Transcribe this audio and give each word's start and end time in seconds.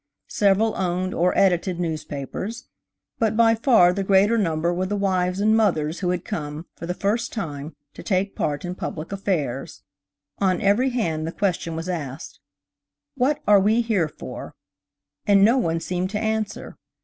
Several 0.31 0.73
owned 0.77 1.13
or 1.13 1.31
edited 1.37 1.79
newspapers, 1.79 2.67
but 3.19 3.37
by 3.37 3.53
far 3.53 3.93
the 3.93 4.03
greater 4.03 4.35
number 4.35 4.73
were 4.73 4.87
the 4.87 4.95
wives 4.95 5.39
and 5.39 5.55
mothers 5.55 5.99
who 5.99 6.09
had 6.09 6.25
come, 6.25 6.65
for 6.75 6.87
the 6.87 6.95
first 6.95 7.31
time, 7.31 7.75
to 7.93 8.01
take 8.01 8.35
part 8.35 8.65
in 8.65 8.73
public 8.73 9.11
affairs. 9.11 9.83
On 10.39 10.59
every 10.59 10.89
hand 10.89 11.27
the 11.27 11.31
question 11.31 11.75
was 11.75 11.87
asked, 11.87 12.39
"What 13.13 13.43
are 13.47 13.59
we 13.59 13.81
here 13.81 14.07
for?" 14.09 14.55
and 15.27 15.45
no 15.45 15.59
one 15.59 15.79
seemed 15.79 16.09
to 16.09 16.19
answer. 16.19 16.79